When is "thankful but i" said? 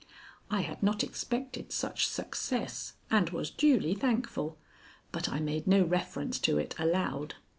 3.93-5.39